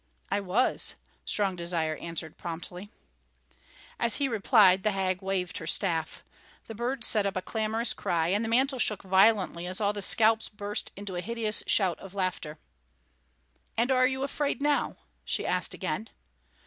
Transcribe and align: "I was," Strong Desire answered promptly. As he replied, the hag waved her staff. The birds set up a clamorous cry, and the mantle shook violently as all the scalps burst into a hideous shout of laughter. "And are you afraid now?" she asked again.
"I 0.31 0.39
was," 0.39 0.95
Strong 1.25 1.57
Desire 1.57 1.95
answered 1.97 2.35
promptly. 2.35 2.89
As 3.99 4.15
he 4.15 4.27
replied, 4.27 4.81
the 4.81 4.89
hag 4.93 5.21
waved 5.21 5.59
her 5.59 5.67
staff. 5.67 6.23
The 6.65 6.73
birds 6.73 7.05
set 7.05 7.27
up 7.27 7.35
a 7.35 7.41
clamorous 7.43 7.93
cry, 7.93 8.29
and 8.29 8.43
the 8.43 8.49
mantle 8.49 8.79
shook 8.79 9.03
violently 9.03 9.67
as 9.67 9.79
all 9.79 9.93
the 9.93 10.01
scalps 10.01 10.49
burst 10.49 10.91
into 10.95 11.15
a 11.15 11.21
hideous 11.21 11.61
shout 11.67 11.99
of 11.99 12.15
laughter. 12.15 12.57
"And 13.77 13.91
are 13.91 14.07
you 14.07 14.23
afraid 14.23 14.59
now?" 14.59 14.97
she 15.23 15.45
asked 15.45 15.75
again. 15.75 16.09